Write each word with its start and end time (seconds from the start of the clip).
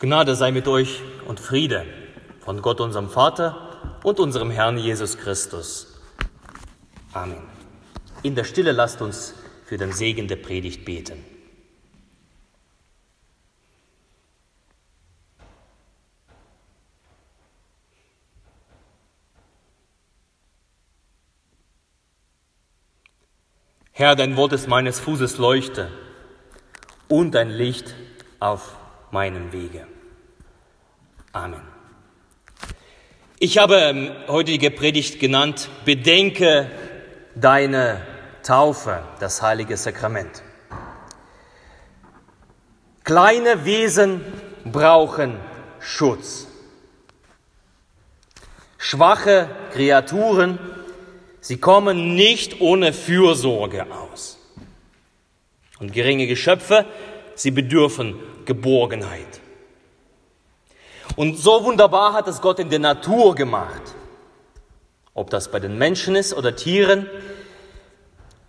Gnade 0.00 0.34
sei 0.34 0.50
mit 0.50 0.66
euch 0.66 1.00
und 1.26 1.38
Friede 1.38 1.86
von 2.40 2.60
Gott, 2.62 2.80
unserem 2.80 3.08
Vater 3.08 3.98
und 4.02 4.18
unserem 4.18 4.50
Herrn 4.50 4.76
Jesus 4.76 5.16
Christus. 5.16 6.00
Amen. 7.12 7.42
In 8.22 8.34
der 8.34 8.44
Stille 8.44 8.72
lasst 8.72 9.00
uns 9.00 9.34
für 9.64 9.78
den 9.78 9.92
Segen 9.92 10.26
der 10.26 10.36
Predigt 10.36 10.84
beten. 10.84 11.24
Herr, 23.92 24.16
dein 24.16 24.36
Wort 24.36 24.52
ist 24.52 24.66
meines 24.66 24.98
Fußes 24.98 25.38
Leuchte 25.38 25.88
und 27.08 27.36
ein 27.36 27.50
Licht 27.50 27.94
auf 28.40 28.74
meinem 29.14 29.52
Wege. 29.52 29.86
Amen. 31.32 31.62
Ich 33.38 33.58
habe 33.58 33.76
ähm, 33.76 34.10
heute 34.26 34.58
die 34.58 34.70
Predigt 34.70 35.20
genannt, 35.20 35.68
bedenke 35.84 36.68
deine 37.36 38.00
Taufe, 38.42 39.04
das 39.20 39.40
heilige 39.40 39.76
Sakrament. 39.76 40.42
Kleine 43.04 43.64
Wesen 43.64 44.20
brauchen 44.64 45.36
Schutz. 45.78 46.48
Schwache 48.78 49.48
Kreaturen, 49.74 50.58
sie 51.40 51.58
kommen 51.58 52.16
nicht 52.16 52.60
ohne 52.60 52.92
Fürsorge 52.92 53.86
aus. 53.92 54.38
Und 55.78 55.92
geringe 55.92 56.26
Geschöpfe, 56.26 56.84
sie 57.36 57.52
bedürfen 57.52 58.16
Geborgenheit. 58.44 59.40
Und 61.16 61.38
so 61.38 61.64
wunderbar 61.64 62.12
hat 62.12 62.28
es 62.28 62.40
Gott 62.40 62.58
in 62.58 62.70
der 62.70 62.78
Natur 62.78 63.34
gemacht. 63.34 63.94
Ob 65.12 65.30
das 65.30 65.50
bei 65.50 65.60
den 65.60 65.78
Menschen 65.78 66.16
ist 66.16 66.34
oder 66.34 66.56
Tieren, 66.56 67.08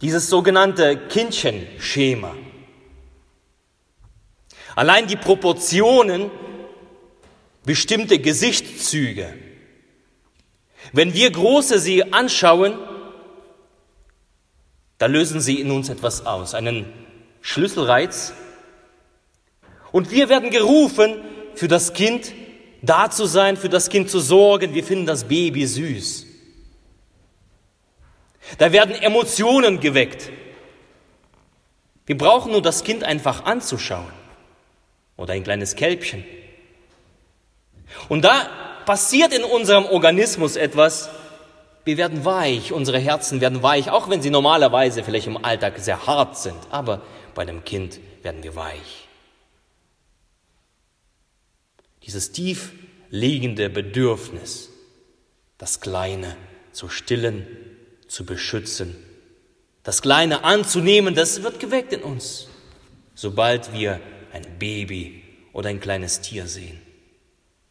dieses 0.01 0.29
sogenannte 0.29 0.97
Kindchenschema. 0.97 2.35
Allein 4.75 5.07
die 5.07 5.15
Proportionen, 5.15 6.31
bestimmte 7.63 8.19
Gesichtszüge. 8.19 9.33
Wenn 10.91 11.13
wir 11.13 11.31
Große 11.31 11.79
sie 11.79 12.13
anschauen, 12.13 12.77
da 14.97 15.07
lösen 15.07 15.41
sie 15.41 15.59
in 15.59 15.71
uns 15.71 15.89
etwas 15.89 16.25
aus, 16.25 16.53
einen 16.53 16.91
Schlüsselreiz. 17.41 18.33
Und 19.95 20.11
wir 20.11 20.27
werden 20.27 20.49
gerufen, 20.49 21.23
für 21.53 21.69
das 21.69 21.93
Kind 21.93 22.33
da 22.81 23.09
zu 23.09 23.25
sein, 23.27 23.55
für 23.55 23.69
das 23.69 23.87
Kind 23.87 24.09
zu 24.09 24.19
sorgen. 24.19 24.73
Wir 24.73 24.83
finden 24.83 25.05
das 25.05 25.23
Baby 25.23 25.65
süß. 25.65 26.25
Da 28.57 28.73
werden 28.73 28.93
Emotionen 28.93 29.79
geweckt. 29.79 30.31
Wir 32.05 32.17
brauchen 32.17 32.51
nur 32.51 32.61
das 32.61 32.83
Kind 32.83 33.05
einfach 33.05 33.45
anzuschauen. 33.45 34.11
Oder 35.15 35.31
ein 35.31 35.45
kleines 35.45 35.77
Kälbchen. 35.77 36.25
Und 38.09 38.25
da 38.25 38.49
passiert 38.85 39.33
in 39.33 39.45
unserem 39.45 39.85
Organismus 39.85 40.57
etwas. 40.57 41.09
Wir 41.85 41.95
werden 41.95 42.25
weich, 42.25 42.73
unsere 42.73 42.99
Herzen 42.99 43.39
werden 43.39 43.63
weich, 43.63 43.89
auch 43.89 44.09
wenn 44.09 44.21
sie 44.21 44.29
normalerweise 44.29 45.05
vielleicht 45.05 45.27
im 45.27 45.41
Alltag 45.41 45.79
sehr 45.79 46.05
hart 46.05 46.37
sind. 46.37 46.59
Aber 46.69 47.01
bei 47.33 47.45
dem 47.45 47.63
Kind 47.63 48.01
werden 48.23 48.43
wir 48.43 48.57
weich 48.57 49.04
dieses 52.05 52.31
tief 52.31 52.71
liegende 53.09 53.69
Bedürfnis, 53.69 54.69
das 55.57 55.81
Kleine 55.81 56.35
zu 56.71 56.89
stillen, 56.89 57.47
zu 58.07 58.25
beschützen, 58.25 58.95
das 59.83 60.01
Kleine 60.01 60.43
anzunehmen, 60.43 61.15
das 61.15 61.43
wird 61.43 61.59
geweckt 61.59 61.93
in 61.93 62.01
uns, 62.01 62.47
sobald 63.13 63.73
wir 63.73 63.99
ein 64.33 64.59
Baby 64.59 65.23
oder 65.53 65.69
ein 65.69 65.79
kleines 65.79 66.21
Tier 66.21 66.47
sehen. 66.47 66.79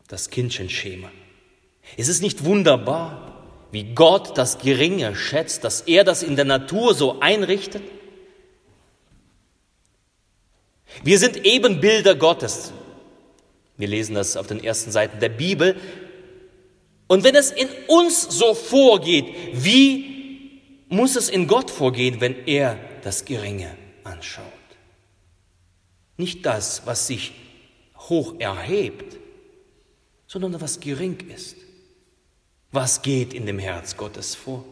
Das 0.09 0.31
Kindchenschema. 0.31 1.11
Ist 1.97 2.09
es 2.09 2.21
nicht 2.21 2.45
wunderbar, 2.45 3.45
wie 3.73 3.95
Gott 3.95 4.39
das 4.39 4.59
Geringe 4.59 5.17
schätzt, 5.17 5.65
dass 5.65 5.83
er 5.83 6.05
das 6.05 6.23
in 6.23 6.37
der 6.37 6.45
Natur 6.45 6.95
so 6.95 7.21
einrichtet? 7.21 7.83
Wir 11.03 11.19
sind 11.19 11.45
Ebenbilder 11.45 12.15
Gottes. 12.15 12.73
Wir 13.77 13.89
lesen 13.89 14.15
das 14.15 14.37
auf 14.37 14.47
den 14.47 14.63
ersten 14.63 14.93
Seiten 14.93 15.21
der 15.21 15.29
Bibel. 15.29 15.77
Und 17.07 17.25
wenn 17.25 17.35
es 17.35 17.51
in 17.51 17.69
uns 17.89 18.23
so 18.23 18.55
vorgeht, 18.55 19.27
wie 19.53 20.61
muss 20.89 21.17
es 21.17 21.29
in 21.29 21.47
Gott 21.47 21.71
vorgehen, 21.71 22.21
wenn 22.21 22.47
er 22.47 22.79
das 23.03 23.25
Geringe 23.25 23.77
anschaut? 24.05 24.45
Nicht 26.17 26.47
das, 26.47 26.87
was 26.87 27.07
sich 27.07 27.33
hoch 27.97 28.35
erhebt, 28.39 29.19
sondern 30.27 30.61
was 30.61 30.81
gering 30.81 31.19
ist. 31.35 31.57
Was 32.71 33.03
geht 33.03 33.35
in 33.35 33.47
dem 33.47 33.59
Herz 33.59 33.97
Gottes 33.97 34.35
vor? 34.35 34.65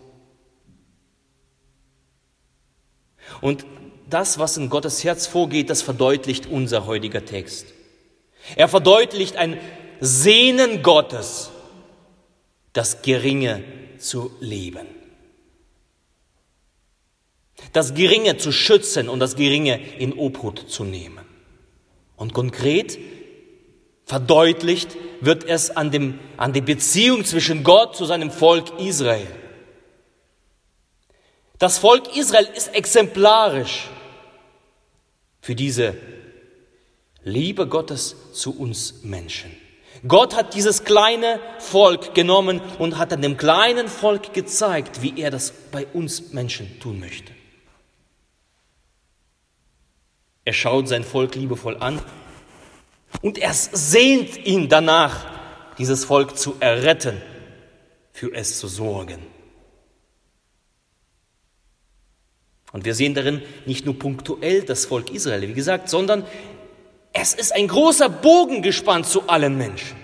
Und 3.41 3.65
das, 4.11 4.39
was 4.39 4.57
in 4.57 4.69
Gottes 4.69 5.05
Herz 5.05 5.27
vorgeht, 5.27 5.71
das 5.71 5.83
verdeutlicht 5.83 6.47
unser 6.47 6.87
heutiger 6.87 7.25
Text. 7.25 7.67
Er 8.57 8.69
verdeutlicht 8.69 9.37
ein 9.37 9.59
Sehnen 10.01 10.83
Gottes, 10.83 11.51
das 12.73 13.03
Geringe 13.03 13.63
zu 13.99 14.33
leben. 14.41 14.87
Das 17.73 17.95
Geringe 17.95 18.37
zu 18.37 18.51
schützen 18.51 19.09
und 19.09 19.21
das 19.21 19.37
Geringe 19.37 19.81
in 19.99 20.13
Obhut 20.15 20.59
zu 20.69 20.85
nehmen. 20.85 21.25
Und 22.17 22.35
konkret 22.35 22.99
verdeutlicht 24.05 24.97
wird 25.21 25.45
es 25.45 25.71
an, 25.71 25.91
dem, 25.91 26.19
an 26.37 26.53
der 26.53 26.63
Beziehung 26.63 27.25
zwischen 27.25 27.63
Gott 27.63 27.97
zu 27.97 28.05
seinem 28.05 28.31
Volk 28.31 28.79
Israel. 28.81 29.29
Das 31.59 31.79
Volk 31.79 32.17
Israel 32.17 32.49
ist 32.57 32.75
exemplarisch 32.75 33.89
für 35.41 35.55
diese 35.55 35.97
Liebe 37.25 37.67
Gottes 37.67 38.17
zu 38.33 38.59
uns 38.59 39.03
Menschen. 39.03 39.51
Gott 40.07 40.35
hat 40.35 40.55
dieses 40.55 40.85
kleine 40.85 41.39
Volk 41.59 42.15
genommen 42.15 42.61
und 42.79 42.99
hat 42.99 43.13
an 43.13 43.23
dem 43.23 43.37
kleinen 43.37 43.87
Volk 43.87 44.33
gezeigt, 44.35 45.03
wie 45.03 45.21
er 45.21 45.31
das 45.31 45.53
bei 45.71 45.87
uns 45.87 46.33
Menschen 46.33 46.81
tun 46.81 46.99
möchte. 46.99 47.33
Er 50.45 50.53
schaut 50.53 50.89
sein 50.89 51.05
Volk 51.05 51.37
liebevoll 51.37 51.77
an 51.77 52.01
und 53.21 53.39
er 53.39 53.55
sehnt 53.55 54.45
ihn 54.45 54.69
danach, 54.69 55.31
dieses 55.79 56.05
Volk 56.05 56.37
zu 56.37 56.57
erretten, 56.59 57.21
für 58.13 58.35
es 58.35 58.59
zu 58.59 58.67
sorgen. 58.67 59.21
Und 62.73 62.85
wir 62.85 62.95
sehen 62.95 63.15
darin 63.15 63.43
nicht 63.67 63.85
nur 63.85 63.99
punktuell 63.99 64.63
das 64.63 64.87
Volk 64.87 65.11
Israel, 65.11 65.47
wie 65.47 65.53
gesagt, 65.53 65.89
sondern 65.89 66.25
es 67.13 67.35
ist 67.35 67.55
ein 67.55 67.69
großer 67.69 68.09
Bogen 68.09 68.63
gespannt 68.63 69.07
zu 69.07 69.29
allen 69.29 69.57
Menschen. 69.57 69.97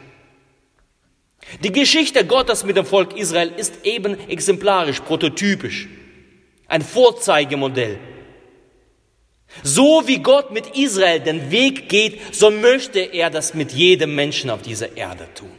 Die 1.63 1.73
Geschichte 1.73 2.27
Gottes 2.27 2.65
mit 2.65 2.77
dem 2.77 2.85
Volk 2.85 3.17
Israel 3.17 3.53
ist 3.57 3.85
eben 3.85 4.19
exemplarisch, 4.29 5.01
prototypisch, 5.01 5.89
ein 6.67 6.83
Vorzeigemodell. 6.83 7.99
So 9.63 10.07
wie 10.07 10.19
Gott 10.19 10.51
mit 10.51 10.77
Israel 10.77 11.21
den 11.21 11.51
Weg 11.51 11.89
geht, 11.89 12.35
so 12.35 12.51
möchte 12.51 13.01
er 13.01 13.31
das 13.31 13.55
mit 13.55 13.73
jedem 13.73 14.15
Menschen 14.15 14.51
auf 14.51 14.61
dieser 14.61 14.95
Erde 14.95 15.27
tun. 15.35 15.53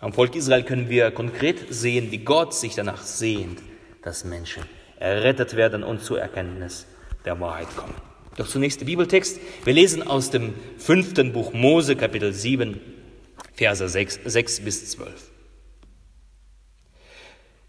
Am 0.00 0.14
Volk 0.14 0.34
Israel 0.34 0.64
können 0.64 0.88
wir 0.88 1.10
konkret 1.10 1.72
sehen, 1.72 2.10
wie 2.10 2.18
Gott 2.18 2.54
sich 2.54 2.74
danach 2.74 3.02
sehnt, 3.02 3.60
dass 4.02 4.24
Menschen 4.24 4.64
errettet 4.98 5.54
werden 5.54 5.84
und 5.84 6.02
zur 6.02 6.18
Erkenntnis 6.18 6.86
der 7.24 7.40
Wahrheit 7.40 7.74
kommen. 7.76 7.94
Doch 8.36 8.48
zunächst 8.48 8.80
der 8.80 8.86
Bibeltext. 8.86 9.40
Wir 9.64 9.74
lesen 9.74 10.02
aus 10.02 10.30
dem 10.30 10.54
fünften 10.78 11.32
Buch 11.32 11.52
Mose, 11.52 11.96
Kapitel 11.96 12.32
7, 12.32 12.80
Verse 13.54 13.86
6, 13.86 14.20
6 14.24 14.60
bis 14.60 14.90
12. 14.90 15.30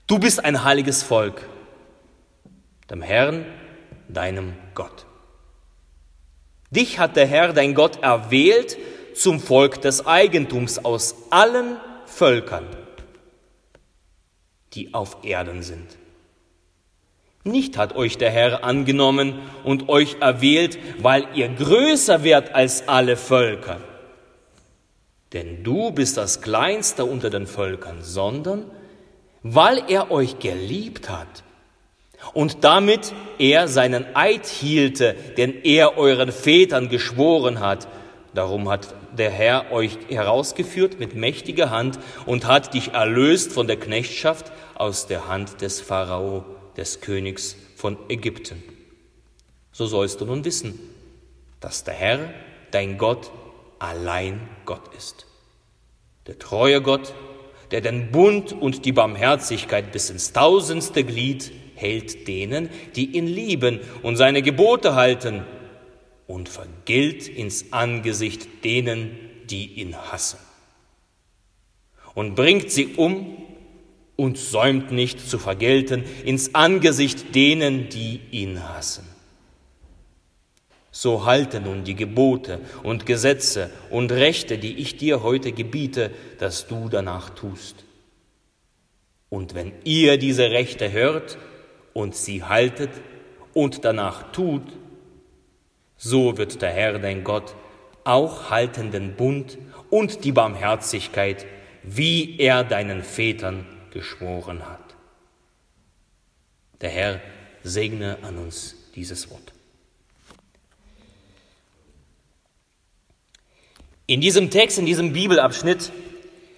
Du 0.08 0.20
bist 0.20 0.44
ein 0.44 0.64
heiliges 0.64 1.04
Volk, 1.04 1.48
dem 2.90 3.02
Herrn, 3.02 3.46
deinem 4.08 4.54
Gott. 4.74 5.06
Dich 6.72 7.00
hat 7.00 7.16
der 7.16 7.28
Herr, 7.28 7.54
dein 7.54 7.76
Gott, 7.76 8.02
erwählt 8.02 8.78
zum 9.16 9.40
Volk 9.40 9.82
des 9.82 10.06
Eigentums 10.08 10.84
aus 10.84 11.16
allen 11.30 11.78
Völkern, 12.06 12.66
die 14.74 14.94
auf 14.94 15.24
Erden 15.24 15.62
sind. 15.62 15.98
Nicht 17.46 17.78
hat 17.78 17.96
euch 17.96 18.18
der 18.18 18.32
Herr 18.32 18.64
angenommen 18.64 19.40
und 19.66 19.90
euch 19.90 20.18
erwählt, 20.22 20.80
weil 21.00 21.28
ihr 21.34 21.50
größer 21.50 22.24
werdet 22.24 22.56
als 22.56 22.88
alle 22.88 23.18
Völker. 23.18 23.82
Denn 25.34 25.64
du 25.64 25.92
bist 25.92 26.16
das 26.16 26.42
Kleinste 26.42 27.04
unter 27.04 27.30
den 27.30 27.48
Völkern, 27.48 27.98
sondern 28.02 28.72
weil 29.42 29.84
er 29.90 30.10
euch 30.10 30.40
geliebt 30.40 31.10
hat 31.10 31.44
und 32.34 32.64
damit 32.64 33.14
er 33.40 33.68
seinen 33.68 34.16
Eid 34.16 34.46
hielte, 34.46 35.14
den 35.36 35.66
er 35.66 35.98
euren 35.98 36.32
Vätern 36.32 36.88
geschworen 36.88 37.60
hat. 37.60 37.90
Darum 38.34 38.70
hat 38.70 38.96
der 39.18 39.32
Herr 39.32 39.72
euch 39.72 39.98
herausgeführt 40.10 40.98
mit 40.98 41.14
mächtiger 41.16 41.72
Hand 41.72 42.00
und 42.26 42.48
hat 42.48 42.74
dich 42.74 42.94
erlöst 42.94 43.52
von 43.52 43.68
der 43.68 43.78
Knechtschaft 43.78 44.52
aus 44.76 45.08
der 45.08 45.28
Hand 45.28 45.62
des 45.62 45.82
Pharao 45.82 46.46
des 46.78 47.02
Königs 47.02 47.56
von 47.76 47.98
Ägypten. 48.10 48.62
So 49.72 49.86
sollst 49.86 50.22
du 50.22 50.26
nun 50.26 50.46
wissen, 50.46 50.80
dass 51.60 51.84
der 51.84 51.94
Herr, 51.94 52.34
dein 52.72 52.98
Gott, 52.98 53.32
allein 53.80 54.48
Gott 54.66 54.94
ist. 54.96 55.26
Der 56.28 56.40
treue 56.40 56.82
Gott, 56.82 57.14
der 57.72 57.82
den 57.82 58.12
Bund 58.12 58.54
und 58.54 58.86
die 58.86 58.92
Barmherzigkeit 58.92 59.92
bis 59.92 60.10
ins 60.10 60.32
tausendste 60.32 61.04
Glied 61.04 61.52
hält 61.76 62.28
denen, 62.28 62.70
die 62.96 63.18
ihn 63.18 63.28
lieben 63.28 63.80
und 64.04 64.16
seine 64.16 64.42
Gebote 64.42 64.96
halten, 64.96 65.44
und 66.28 66.50
vergilt 66.50 67.28
ins 67.28 67.74
Angesicht 67.74 68.64
denen, 68.64 69.20
die 69.50 69.74
ihn 69.82 69.96
hassen. 69.96 70.40
Und 72.16 72.36
bringt 72.36 72.72
sie 72.72 72.96
um 72.96 73.38
und 74.24 74.38
säumt 74.38 74.94
nicht 74.94 75.20
zu 75.20 75.38
vergelten 75.38 76.06
ins 76.24 76.56
Angesicht 76.56 77.36
denen, 77.36 77.90
die 77.90 78.22
ihn 78.32 78.70
hassen. 78.70 79.06
So 80.92 81.26
halte 81.26 81.60
nun 81.60 81.84
die 81.84 81.96
Gebote 81.96 82.62
und 82.84 83.06
Gesetze 83.06 83.70
und 83.90 84.14
Rechte, 84.14 84.58
die 84.58 84.78
ich 84.78 84.96
dir 84.96 85.24
heute 85.24 85.52
gebiete, 85.52 86.10
dass 86.40 86.68
du 86.68 86.88
danach 86.88 87.32
tust. 87.32 87.84
Und 89.28 89.56
wenn 89.56 89.74
ihr 89.84 90.18
diese 90.18 90.52
Rechte 90.52 90.94
hört 90.94 91.38
und 91.92 92.16
sie 92.16 92.46
haltet 92.46 92.92
und 93.54 93.84
danach 93.84 94.32
tut, 94.32 94.64
so 95.98 96.38
wird 96.38 96.62
der 96.62 96.72
Herr 96.72 96.98
dein 96.98 97.26
Gott 97.26 97.56
auch 98.06 98.50
halten 98.50 98.90
den 98.90 99.18
Bund 99.18 99.58
und 99.90 100.24
die 100.24 100.32
Barmherzigkeit, 100.32 101.46
wie 101.84 102.38
er 102.40 102.64
deinen 102.64 103.04
Vätern 103.04 103.66
geschworen 103.94 104.68
hat. 104.68 104.84
Der 106.82 106.90
Herr 106.90 107.22
segne 107.64 108.18
an 108.24 108.38
uns 108.38 108.76
dieses 108.96 109.30
Wort. 109.30 109.54
In 114.06 114.20
diesem 114.20 114.50
Text, 114.50 114.78
in 114.80 114.86
diesem 114.86 115.14
Bibelabschnitt 115.14 115.92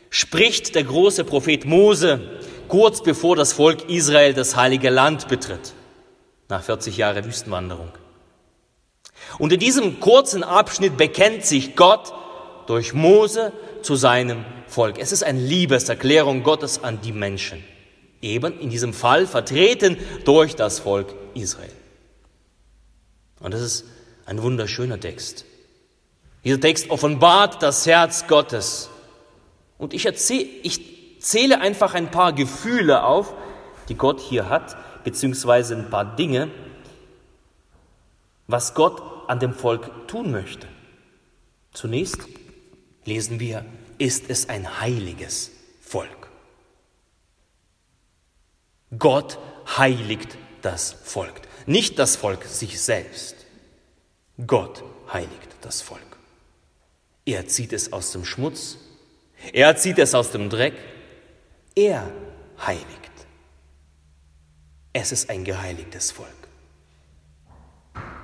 spricht 0.10 0.74
der 0.74 0.84
große 0.84 1.24
Prophet 1.26 1.66
Mose 1.66 2.40
kurz 2.68 3.04
bevor 3.04 3.36
das 3.36 3.54
Volk 3.54 3.88
Israel 3.90 4.34
das 4.34 4.56
heilige 4.56 4.90
Land 4.90 5.28
betritt, 5.28 5.74
nach 6.50 6.64
40 6.64 6.98
Jahren 6.98 7.24
Wüstenwanderung. 7.24 7.92
Und 9.38 9.54
in 9.54 9.60
diesem 9.60 10.00
kurzen 10.00 10.44
Abschnitt 10.44 10.98
bekennt 10.98 11.46
sich 11.46 11.76
Gott 11.76 12.14
durch 12.68 12.94
Mose 12.94 13.54
zu 13.86 13.96
seinem 13.96 14.44
Volk. 14.68 14.98
Es 15.00 15.12
ist 15.12 15.24
eine 15.24 15.40
Liebeserklärung 15.40 16.44
Gottes 16.44 16.84
an 16.84 17.02
die 17.02 17.12
Menschen. 17.12 17.64
Eben 18.22 18.60
in 18.60 18.70
diesem 18.70 18.94
Fall 18.94 19.28
vertreten 19.28 19.98
durch 20.26 20.56
das 20.56 20.80
Volk 20.80 21.14
Israel. 21.36 21.72
Und 23.40 23.54
das 23.54 23.62
ist 23.62 23.86
ein 24.26 24.42
wunderschöner 24.42 25.00
Text. 25.00 25.46
Dieser 26.44 26.60
Text 26.60 26.90
offenbart 26.90 27.62
das 27.62 27.86
Herz 27.86 28.28
Gottes. 28.28 28.90
Und 29.78 29.94
ich, 29.94 30.06
erzähl, 30.06 30.48
ich 30.64 31.22
zähle 31.22 31.62
einfach 31.62 31.94
ein 31.94 32.10
paar 32.10 32.34
Gefühle 32.34 33.04
auf, 33.04 33.34
die 33.90 33.96
Gott 33.96 34.20
hier 34.20 34.50
hat, 34.50 34.76
beziehungsweise 35.04 35.76
ein 35.76 35.92
paar 35.92 36.16
Dinge, 36.16 36.50
was 38.48 38.74
Gott 38.74 39.02
an 39.28 39.40
dem 39.40 39.54
Volk 39.54 40.08
tun 40.08 40.31
möchte. 40.31 40.68
Zunächst 41.74 42.20
lesen 43.06 43.40
wir 43.40 43.66
ist 43.98 44.30
es 44.30 44.50
ein 44.50 44.81
heiliges 44.81 45.52
Volk. 45.81 46.30
Gott 48.98 49.40
heiligt 49.78 50.38
das 50.62 50.92
Volk, 50.92 51.42
nicht 51.66 51.98
das 52.00 52.16
Volk 52.16 52.44
sich 52.46 52.81
selbst. 52.81 53.36
Gott 54.46 54.84
heiligt 55.12 55.56
das 55.62 55.81
Volk. 55.81 56.02
Er 57.25 57.48
zieht 57.48 57.74
es 57.74 57.94
aus 57.94 58.12
dem 58.12 58.25
Schmutz, 58.25 58.78
er 59.54 59.75
zieht 59.78 59.98
es 60.00 60.13
aus 60.13 60.31
dem 60.31 60.50
Dreck, 60.50 60.75
er 61.75 62.12
heiligt. 62.66 62.86
Es 64.94 65.12
ist 65.12 65.30
ein 65.30 65.44
geheiligtes 65.44 66.12
Volk. 66.12 66.35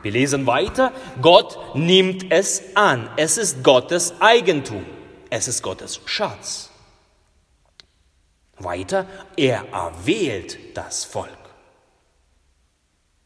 Wir 0.02 0.12
lesen 0.12 0.48
weiter, 0.48 0.92
Gott 1.22 1.76
nimmt 1.76 2.32
es 2.32 2.76
an, 2.76 3.10
es 3.18 3.38
ist 3.38 3.64
Gottes 3.64 4.14
Eigentum. 4.20 4.86
Es 5.30 5.48
ist 5.48 5.62
Gottes 5.62 6.02
Schatz. 6.06 6.70
Weiter, 8.58 9.06
er 9.38 9.66
erwählt 9.72 10.58
das 10.76 11.06
Volk. 11.06 11.30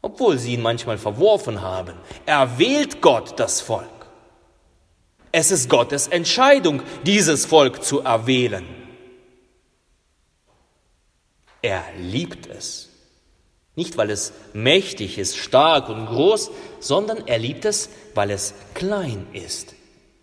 Obwohl 0.02 0.38
sie 0.38 0.54
ihn 0.54 0.62
manchmal 0.62 0.98
verworfen 0.98 1.62
haben, 1.62 1.94
erwählt 2.26 3.02
Gott 3.02 3.38
das 3.40 3.60
Volk. 3.60 3.88
Es 5.32 5.50
ist 5.50 5.68
Gottes 5.68 6.06
Entscheidung, 6.06 6.82
dieses 7.04 7.44
Volk 7.44 7.82
zu 7.82 8.00
erwählen. 8.00 8.64
Er 11.60 11.84
liebt 11.98 12.46
es. 12.46 12.85
Nicht, 13.76 13.98
weil 13.98 14.10
es 14.10 14.32
mächtig 14.54 15.18
ist, 15.18 15.36
stark 15.36 15.90
und 15.90 16.06
groß, 16.06 16.50
sondern 16.80 17.26
er 17.26 17.38
liebt 17.38 17.66
es, 17.66 17.90
weil 18.14 18.30
es 18.30 18.54
klein 18.74 19.26
ist, 19.34 19.74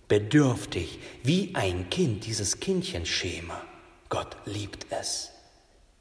bedürftig, 0.08 1.00
wie 1.22 1.52
ein 1.54 1.90
Kind, 1.92 2.26
dieses 2.26 2.60
Kindchenschema. 2.60 3.62
Gott 4.10 4.36
liebt 4.46 4.88
es. 4.90 5.32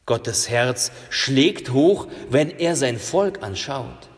Gottes 0.06 0.48
Herz 0.48 0.92
schlägt 1.10 1.70
hoch, 1.70 2.08
wenn 2.30 2.50
er 2.50 2.74
sein 2.74 2.98
Volk 2.98 3.42
anschaut. 3.42 4.08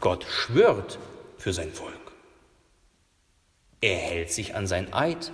Gott 0.00 0.24
schwört 0.24 0.98
für 1.36 1.52
sein 1.52 1.72
Volk. 1.72 2.12
Er 3.80 3.96
hält 3.96 4.32
sich 4.32 4.54
an 4.54 4.66
sein 4.66 4.92
Eid. 4.94 5.32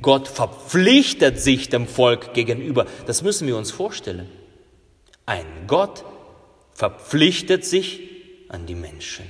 Gott 0.00 0.28
verpflichtet 0.28 1.40
sich 1.40 1.68
dem 1.68 1.86
Volk 1.86 2.34
gegenüber. 2.34 2.86
Das 3.06 3.22
müssen 3.22 3.46
wir 3.46 3.56
uns 3.56 3.70
vorstellen. 3.70 4.28
Ein 5.26 5.46
Gott 5.66 6.04
verpflichtet 6.72 7.64
sich 7.64 8.00
an 8.48 8.66
die 8.66 8.74
Menschen. 8.74 9.26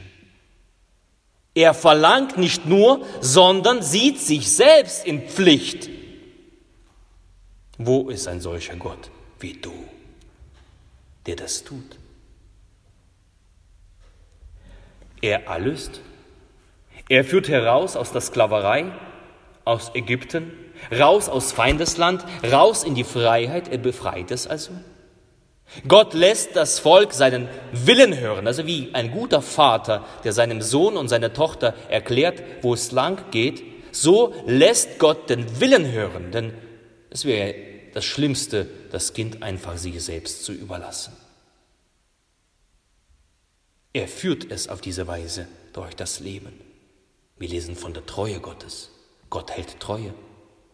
Er 1.54 1.72
verlangt 1.72 2.36
nicht 2.36 2.66
nur, 2.66 3.06
sondern 3.20 3.82
sieht 3.82 4.18
sich 4.18 4.50
selbst 4.50 5.06
in 5.06 5.28
Pflicht. 5.28 5.88
Wo 7.78 8.08
ist 8.10 8.26
ein 8.26 8.40
solcher 8.40 8.76
Gott 8.76 9.10
wie 9.38 9.52
du, 9.52 9.72
der 11.26 11.36
das 11.36 11.62
tut? 11.62 11.98
Er 15.20 15.46
erlöst. 15.46 16.00
Er 17.08 17.24
führt 17.24 17.48
heraus 17.48 17.96
aus 17.96 18.12
der 18.12 18.20
Sklaverei, 18.20 18.92
aus 19.64 19.92
Ägypten, 19.94 20.52
raus 20.92 21.28
aus 21.28 21.52
Feindesland, 21.52 22.24
raus 22.50 22.84
in 22.84 22.94
die 22.94 23.04
Freiheit. 23.04 23.68
Er 23.68 23.78
befreit 23.78 24.30
es 24.30 24.46
also. 24.46 24.72
Gott 25.88 26.14
lässt 26.14 26.56
das 26.56 26.78
Volk 26.78 27.12
seinen 27.12 27.48
Willen 27.72 28.18
hören, 28.18 28.46
also 28.46 28.66
wie 28.66 28.90
ein 28.92 29.10
guter 29.10 29.42
Vater, 29.42 30.04
der 30.22 30.32
seinem 30.32 30.62
Sohn 30.62 30.96
und 30.96 31.08
seiner 31.08 31.32
Tochter 31.32 31.74
erklärt, 31.88 32.42
wo 32.62 32.74
es 32.74 32.92
lang 32.92 33.30
geht, 33.30 33.62
so 33.90 34.34
lässt 34.46 34.98
Gott 34.98 35.30
den 35.30 35.60
Willen 35.60 35.90
hören, 35.90 36.30
denn 36.32 36.52
es 37.10 37.24
wäre 37.24 37.54
das 37.92 38.04
Schlimmste, 38.04 38.66
das 38.90 39.14
Kind 39.14 39.42
einfach 39.42 39.76
sich 39.78 40.02
selbst 40.02 40.44
zu 40.44 40.52
überlassen. 40.52 41.16
Er 43.92 44.08
führt 44.08 44.50
es 44.50 44.68
auf 44.68 44.80
diese 44.80 45.06
Weise 45.06 45.46
durch 45.72 45.94
das 45.94 46.18
Leben. 46.18 46.60
Wir 47.38 47.48
lesen 47.48 47.76
von 47.76 47.94
der 47.94 48.04
Treue 48.04 48.40
Gottes. 48.40 48.90
Gott 49.30 49.50
hält 49.50 49.80
Treue. 49.80 50.14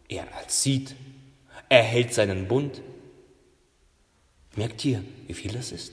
Er 0.09 0.31
erzieht. 0.33 0.95
Er 1.69 1.83
hält 1.83 2.13
seinen 2.15 2.49
Bund. 2.49 2.83
Merkt 4.57 4.85
ihr, 4.85 5.05
wie 5.27 5.35
viel 5.35 5.53
das 5.53 5.73
ist? 5.73 5.93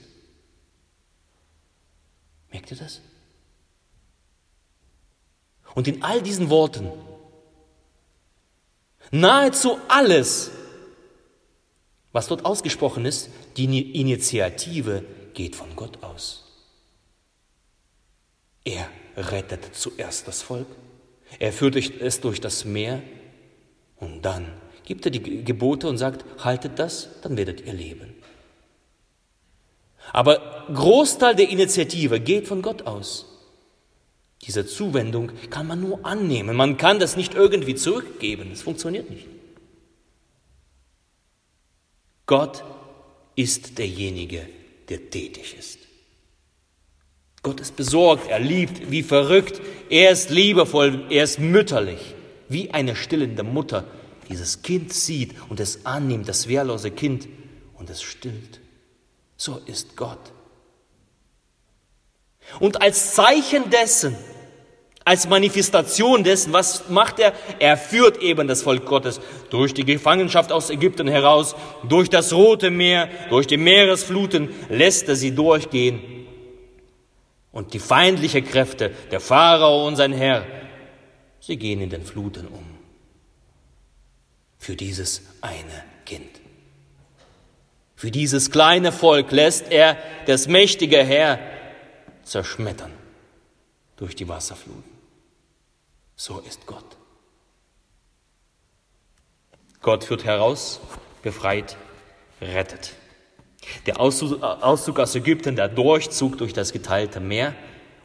Merkt 2.50 2.70
ihr 2.70 2.76
das? 2.76 3.00
Und 5.74 5.86
in 5.86 6.02
all 6.02 6.22
diesen 6.22 6.50
Worten, 6.50 6.90
nahezu 9.10 9.78
alles, 9.88 10.50
Was 12.12 12.26
dort 12.26 12.44
ausgesprochen 12.44 13.04
ist, 13.04 13.30
die 13.56 14.00
Initiative 14.00 15.04
geht 15.34 15.54
von 15.54 15.76
Gott 15.76 16.02
aus. 16.02 16.44
Er 18.64 18.88
rettet 19.16 19.74
zuerst 19.74 20.26
das 20.26 20.42
Volk, 20.42 20.66
er 21.38 21.52
führt 21.52 21.76
es 21.76 22.20
durch 22.20 22.40
das 22.40 22.64
Meer 22.64 23.02
und 23.96 24.22
dann 24.22 24.46
gibt 24.84 25.04
er 25.04 25.10
die 25.10 25.44
Gebote 25.44 25.88
und 25.88 25.98
sagt, 25.98 26.24
haltet 26.42 26.78
das, 26.78 27.08
dann 27.22 27.36
werdet 27.36 27.66
ihr 27.66 27.74
leben. 27.74 28.14
Aber 30.12 30.66
Großteil 30.72 31.34
der 31.34 31.50
Initiative 31.50 32.20
geht 32.20 32.48
von 32.48 32.62
Gott 32.62 32.82
aus. 32.82 33.26
Diese 34.42 34.66
Zuwendung 34.66 35.32
kann 35.50 35.66
man 35.66 35.80
nur 35.80 36.06
annehmen. 36.06 36.56
Man 36.56 36.76
kann 36.76 36.98
das 36.98 37.16
nicht 37.16 37.34
irgendwie 37.34 37.74
zurückgeben. 37.74 38.50
Es 38.52 38.62
funktioniert 38.62 39.10
nicht. 39.10 39.26
Gott 42.26 42.62
ist 43.34 43.78
derjenige, 43.78 44.48
der 44.88 45.10
tätig 45.10 45.56
ist. 45.58 45.87
Gott 47.48 47.60
ist 47.60 47.76
besorgt, 47.76 48.28
er 48.28 48.40
liebt 48.40 48.90
wie 48.90 49.02
verrückt, 49.02 49.62
er 49.88 50.10
ist 50.10 50.28
liebevoll, 50.28 51.06
er 51.08 51.24
ist 51.24 51.38
mütterlich, 51.38 52.14
wie 52.50 52.72
eine 52.72 52.94
stillende 52.94 53.42
Mutter 53.42 53.84
dieses 54.28 54.60
Kind 54.60 54.92
sieht 54.92 55.34
und 55.48 55.58
es 55.58 55.86
annimmt, 55.86 56.28
das 56.28 56.46
wehrlose 56.46 56.90
Kind, 56.90 57.26
und 57.72 57.88
es 57.88 58.02
stillt. 58.02 58.60
So 59.38 59.62
ist 59.64 59.96
Gott. 59.96 60.18
Und 62.60 62.82
als 62.82 63.14
Zeichen 63.14 63.70
dessen, 63.70 64.14
als 65.06 65.26
Manifestation 65.26 66.24
dessen, 66.24 66.52
was 66.52 66.90
macht 66.90 67.18
er? 67.18 67.32
Er 67.60 67.78
führt 67.78 68.18
eben 68.18 68.46
das 68.46 68.60
Volk 68.60 68.84
Gottes 68.84 69.22
durch 69.48 69.72
die 69.72 69.86
Gefangenschaft 69.86 70.52
aus 70.52 70.68
Ägypten 70.68 71.08
heraus, 71.08 71.56
durch 71.88 72.10
das 72.10 72.34
Rote 72.34 72.70
Meer, 72.70 73.08
durch 73.30 73.46
die 73.46 73.56
Meeresfluten, 73.56 74.50
lässt 74.68 75.08
er 75.08 75.16
sie 75.16 75.34
durchgehen. 75.34 76.17
Und 77.50 77.74
die 77.74 77.78
feindlichen 77.78 78.44
Kräfte, 78.44 78.90
der 79.10 79.20
Pharao 79.20 79.86
und 79.86 79.96
sein 79.96 80.12
Herr, 80.12 80.46
sie 81.40 81.56
gehen 81.56 81.80
in 81.80 81.90
den 81.90 82.04
Fluten 82.04 82.46
um. 82.46 82.64
Für 84.58 84.76
dieses 84.76 85.22
eine 85.40 85.84
Kind. 86.04 86.40
Für 87.96 88.10
dieses 88.10 88.50
kleine 88.50 88.92
Volk 88.92 89.32
lässt 89.32 89.70
er 89.70 89.96
das 90.26 90.46
mächtige 90.46 91.02
Herr 91.02 91.38
zerschmettern 92.22 92.92
durch 93.96 94.14
die 94.14 94.28
Wasserfluten. 94.28 94.84
So 96.14 96.40
ist 96.40 96.66
Gott. 96.66 96.96
Gott 99.80 100.04
führt 100.04 100.24
heraus, 100.24 100.80
befreit, 101.22 101.76
rettet. 102.40 102.94
Der 103.86 104.00
Auszug 104.00 104.98
aus 104.98 105.14
Ägypten, 105.14 105.56
der 105.56 105.68
Durchzug 105.68 106.38
durch 106.38 106.52
das 106.52 106.72
geteilte 106.72 107.20
Meer 107.20 107.54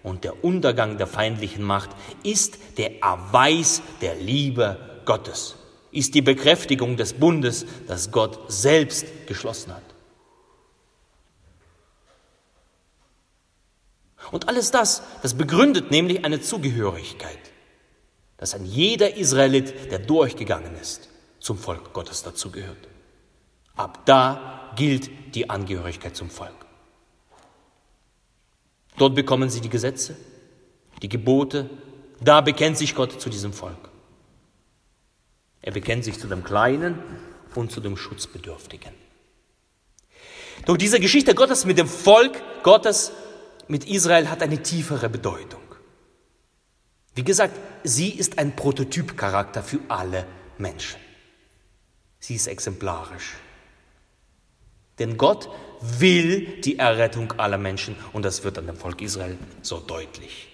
und 0.02 0.24
der 0.24 0.44
Untergang 0.44 0.98
der 0.98 1.08
feindlichen 1.08 1.64
Macht 1.64 1.90
ist 2.24 2.58
der 2.78 3.02
Erweis 3.02 3.82
der 4.02 4.16
Liebe 4.16 4.78
Gottes 5.06 5.56
ist 5.94 6.16
die 6.16 6.22
Bekräftigung 6.22 6.98
des 6.98 7.14
Bundes, 7.14 7.66
das 7.88 8.12
Gott 8.12 8.40
selbst 8.52 9.06
geschlossen 9.28 9.74
hat. 9.74 9.84
Und 14.32 14.48
alles 14.50 14.72
das, 14.72 15.04
das 15.22 15.36
begründet 15.36 15.92
nämlich 15.92 16.26
eine 16.26 16.42
Zugehörigkeit, 16.42 17.38
dass 18.38 18.56
ein 18.56 18.66
jeder 18.66 19.16
Israelit, 19.16 19.92
der 19.92 20.00
durchgegangen 20.00 20.76
ist, 20.76 21.10
zum 21.40 21.58
Volk 21.58 21.94
Gottes 21.94 22.24
dazugehört. 22.24 22.88
Ab 23.76 24.06
da 24.06 24.63
gilt 24.76 25.36
die 25.36 25.50
Angehörigkeit 25.50 26.16
zum 26.16 26.30
Volk. 26.30 26.66
Dort 28.98 29.16
bekommen 29.16 29.50
sie 29.50 29.62
die 29.62 29.70
Gesetze, 29.70 30.16
die 31.02 31.10
Gebote, 31.10 31.70
da 32.22 32.42
bekennt 32.42 32.78
sich 32.78 32.96
Gott 32.96 33.20
zu 33.20 33.30
diesem 33.30 33.54
Volk. 33.54 33.90
Er 35.62 35.72
bekennt 35.72 36.04
sich 36.04 36.20
zu 36.20 36.28
dem 36.28 36.44
Kleinen 36.44 37.00
und 37.56 37.72
zu 37.72 37.82
dem 37.82 37.98
Schutzbedürftigen. 37.98 38.94
Doch 40.66 40.78
diese 40.78 41.00
Geschichte 41.00 41.36
Gottes 41.36 41.66
mit 41.66 41.78
dem 41.78 41.88
Volk 41.88 42.42
Gottes, 42.64 43.12
mit 43.68 43.86
Israel, 43.86 44.30
hat 44.30 44.42
eine 44.42 44.62
tiefere 44.62 45.10
Bedeutung. 45.10 45.62
Wie 47.16 47.24
gesagt, 47.24 47.60
sie 47.84 48.10
ist 48.10 48.40
ein 48.40 48.56
Prototypcharakter 48.56 49.64
für 49.64 49.80
alle 49.88 50.26
Menschen. 50.58 51.00
Sie 52.20 52.36
ist 52.36 52.48
exemplarisch. 52.48 53.34
Denn 55.00 55.18
Gott 55.18 55.50
will 55.82 56.62
die 56.62 56.80
Errettung 56.80 57.34
aller 57.34 57.58
Menschen 57.58 57.96
und 58.14 58.24
das 58.24 58.44
wird 58.44 58.58
an 58.58 58.68
dem 58.68 58.78
Volk 58.78 59.02
Israel 59.02 59.38
so 59.62 59.80
deutlich. 59.80 60.48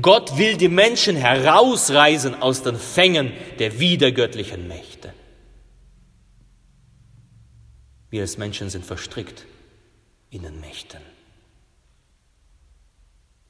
Gott 0.00 0.36
will 0.38 0.56
die 0.56 0.68
Menschen 0.68 1.16
herausreißen 1.16 2.42
aus 2.42 2.62
den 2.62 2.76
Fängen 2.76 3.32
der 3.58 3.78
wiedergöttlichen 3.78 4.66
Mächte. 4.66 5.12
Wir 8.10 8.22
als 8.22 8.38
Menschen 8.38 8.70
sind 8.70 8.84
verstrickt 8.84 9.46
in 10.30 10.42
den 10.42 10.60
Mächten. 10.60 11.00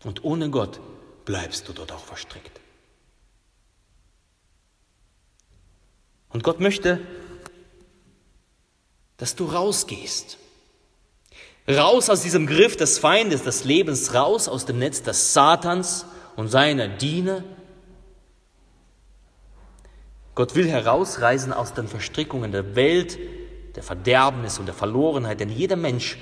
Und 0.05 0.23
ohne 0.23 0.51
Gott 0.51 0.81
bleibst 1.25 1.69
du 1.69 1.73
dort 1.73 1.93
auch 1.93 2.05
verstrickt. 2.05 2.61
Und 6.29 6.43
Gott 6.43 6.61
möchte, 6.61 7.01
dass 9.17 9.37
du 9.37 9.47
rausgehst. 9.47 10.39
Raus 11.69 12.11
aus 12.11 12.23
diesem 12.23 12.47
Griff 12.47 12.77
des 12.77 12.99
Feindes 12.99 13.43
des 13.43 13.65
Lebens, 13.65 14.13
raus 14.13 14.49
aus 14.49 14.67
dem 14.67 14.79
Netz 14.79 15.03
des 15.03 15.33
Satans 15.33 16.05
und 16.37 16.49
seiner 16.49 16.89
Diener. 16.89 17.43
Gott 20.35 20.55
will 20.55 20.69
herausreißen 20.69 21.53
aus 21.53 21.73
den 21.75 21.89
Verstrickungen 21.89 22.53
der 22.53 22.75
Welt, 22.75 23.19
der 23.77 23.83
Verderbnis 23.83 24.59
und 24.59 24.67
der 24.67 24.75
Verlorenheit, 24.75 25.41
denn 25.41 25.49
jeder 25.49 25.77
Mensch, 25.77 26.19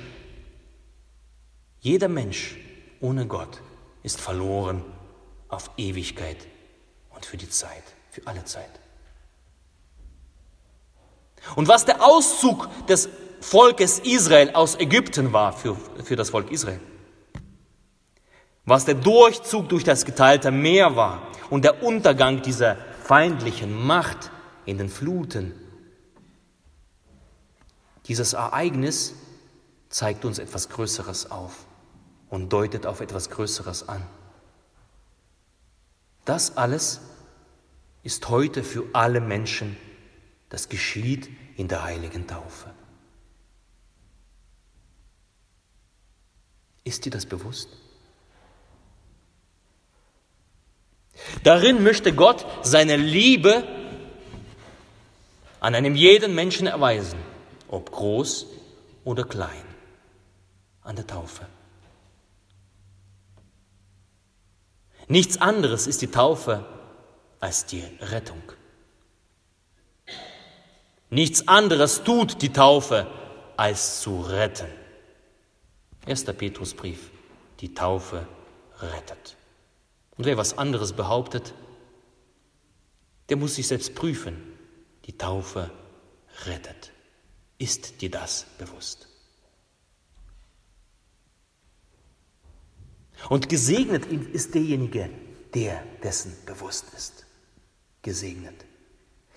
jeder 1.80 2.08
Mensch 2.08 2.56
ohne 3.00 3.26
Gott 3.26 3.60
ist 4.02 4.20
verloren 4.20 4.84
auf 5.48 5.70
Ewigkeit 5.76 6.36
und 7.10 7.26
für 7.26 7.36
die 7.36 7.48
Zeit, 7.48 7.82
für 8.10 8.26
alle 8.26 8.44
Zeit. 8.44 8.81
Und 11.56 11.68
was 11.68 11.84
der 11.84 12.04
Auszug 12.04 12.68
des 12.86 13.08
Volkes 13.40 13.98
Israel 13.98 14.50
aus 14.54 14.78
Ägypten 14.78 15.32
war 15.32 15.52
für, 15.52 15.76
für 16.04 16.16
das 16.16 16.30
Volk 16.30 16.50
Israel, 16.50 16.80
was 18.64 18.84
der 18.84 18.94
Durchzug 18.94 19.68
durch 19.68 19.84
das 19.84 20.04
geteilte 20.04 20.50
Meer 20.50 20.94
war 20.94 21.26
und 21.50 21.64
der 21.64 21.82
Untergang 21.82 22.42
dieser 22.42 22.76
feindlichen 23.02 23.74
Macht 23.84 24.30
in 24.64 24.78
den 24.78 24.88
Fluten. 24.88 25.52
Dieses 28.06 28.32
Ereignis 28.32 29.14
zeigt 29.88 30.24
uns 30.24 30.38
etwas 30.38 30.68
Größeres 30.68 31.30
auf 31.30 31.66
und 32.30 32.52
deutet 32.52 32.86
auf 32.86 33.00
etwas 33.00 33.28
Größeres 33.28 33.88
an. 33.88 34.06
Das 36.24 36.56
alles 36.56 37.00
ist 38.04 38.28
heute 38.28 38.62
für 38.62 38.84
alle 38.92 39.20
Menschen, 39.20 39.76
das 40.52 40.68
geschieht 40.68 41.30
in 41.56 41.66
der 41.66 41.82
heiligen 41.82 42.26
Taufe. 42.26 42.70
Ist 46.84 47.06
dir 47.06 47.10
das 47.10 47.24
bewusst? 47.24 47.70
Darin 51.42 51.82
möchte 51.82 52.12
Gott 52.12 52.44
seine 52.62 52.96
Liebe 52.96 53.66
an 55.58 55.74
einem 55.74 55.94
jeden 55.94 56.34
Menschen 56.34 56.66
erweisen, 56.66 57.18
ob 57.68 57.90
groß 57.90 58.46
oder 59.04 59.24
klein, 59.24 59.64
an 60.82 60.96
der 60.96 61.06
Taufe. 61.06 61.46
Nichts 65.08 65.40
anderes 65.40 65.86
ist 65.86 66.02
die 66.02 66.10
Taufe 66.10 66.66
als 67.40 67.64
die 67.64 67.84
Rettung. 68.00 68.42
Nichts 71.12 71.46
anderes 71.46 72.04
tut 72.04 72.40
die 72.40 72.54
Taufe 72.54 73.06
als 73.58 74.00
zu 74.00 74.22
retten. 74.22 74.66
Erster 76.06 76.32
Petrusbrief, 76.32 77.10
die 77.60 77.74
Taufe 77.74 78.26
rettet. 78.80 79.36
Und 80.16 80.24
wer 80.24 80.38
was 80.38 80.56
anderes 80.56 80.94
behauptet, 80.94 81.52
der 83.28 83.36
muss 83.36 83.56
sich 83.56 83.68
selbst 83.68 83.94
prüfen. 83.94 84.42
Die 85.04 85.18
Taufe 85.18 85.70
rettet. 86.46 86.92
Ist 87.58 88.00
dir 88.00 88.10
das 88.10 88.46
bewusst? 88.56 89.06
Und 93.28 93.50
gesegnet 93.50 94.06
ist 94.06 94.54
derjenige, 94.54 95.10
der 95.52 95.84
dessen 96.02 96.34
bewusst 96.46 96.86
ist. 96.96 97.26
Gesegnet. 98.00 98.64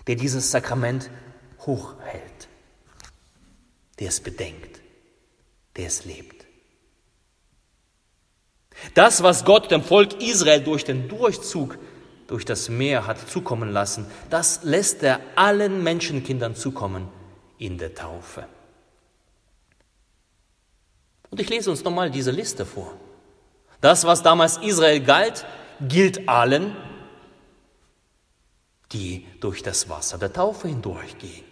Der 0.06 0.14
dieses 0.14 0.50
Sakrament 0.50 1.10
hochhält. 1.66 2.48
der 3.98 4.08
es 4.08 4.20
bedenkt, 4.20 4.80
der 5.76 5.86
es 5.86 6.04
lebt. 6.04 6.44
Das, 8.94 9.22
was 9.22 9.44
Gott 9.44 9.70
dem 9.70 9.82
Volk 9.82 10.20
Israel 10.20 10.62
durch 10.62 10.84
den 10.84 11.08
Durchzug 11.08 11.78
durch 12.26 12.44
das 12.44 12.68
Meer 12.68 13.06
hat 13.06 13.30
zukommen 13.30 13.70
lassen, 13.70 14.06
das 14.28 14.64
lässt 14.64 15.02
er 15.02 15.20
allen 15.34 15.82
Menschenkindern 15.82 16.54
zukommen 16.54 17.08
in 17.58 17.78
der 17.78 17.94
Taufe. 17.94 18.46
Und 21.30 21.40
ich 21.40 21.48
lese 21.48 21.70
uns 21.70 21.84
nochmal 21.84 22.10
diese 22.10 22.32
Liste 22.32 22.66
vor. 22.66 22.92
Das, 23.80 24.04
was 24.04 24.22
damals 24.22 24.58
Israel 24.58 25.00
galt, 25.00 25.46
gilt 25.80 26.28
allen, 26.28 26.76
die 28.92 29.26
durch 29.40 29.62
das 29.62 29.88
Wasser 29.88 30.18
der 30.18 30.32
Taufe 30.32 30.68
hindurchgehen. 30.68 31.45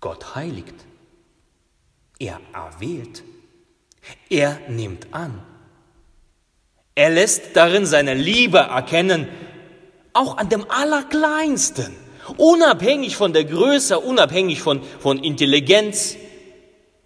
Gott 0.00 0.34
heiligt, 0.34 0.74
er 2.18 2.40
erwählt, 2.52 3.22
er 4.30 4.58
nimmt 4.68 5.12
an. 5.12 5.42
Er 6.94 7.10
lässt 7.10 7.54
darin 7.54 7.86
seine 7.86 8.14
Liebe 8.14 8.58
erkennen, 8.58 9.28
auch 10.12 10.36
an 10.36 10.48
dem 10.48 10.66
Allerkleinsten, 10.68 11.94
unabhängig 12.36 13.16
von 13.16 13.32
der 13.32 13.44
Größe, 13.44 14.00
unabhängig 14.00 14.62
von, 14.62 14.82
von 14.82 15.22
Intelligenz, 15.22 16.16